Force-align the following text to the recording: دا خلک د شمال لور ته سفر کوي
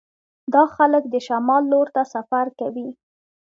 دا 0.53 0.63
خلک 0.75 1.03
د 1.09 1.15
شمال 1.27 1.63
لور 1.71 1.87
ته 1.95 2.01
سفر 2.13 2.45
کوي 2.59 2.87